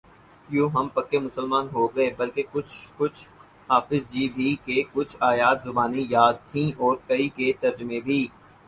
یوں 0.49 0.69
ہم 0.69 0.87
پکے 0.95 1.17
مسلمان 1.19 1.65
ہوگئے 1.73 2.09
بلکہ 2.17 2.43
کچھ 2.51 2.73
کچھ 2.97 3.19
حافظ 3.69 4.01
جی 4.11 4.27
بھی 4.35 4.49
کہ 4.65 4.81
کچھ 4.93 5.15
آیات 5.31 5.57
زبانی 5.65 6.05
یاد 6.09 6.35
تھیں 6.49 6.69
اور 6.79 6.95
کئی 7.07 7.27
کے 7.35 7.51
ترجمے 7.61 7.99
بھی 8.01 8.19